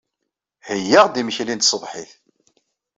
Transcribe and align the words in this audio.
Heyyaɣ-d 0.67 1.19
imekli 1.21 1.53
n 1.55 1.59
tṣebḥit. 1.61 2.11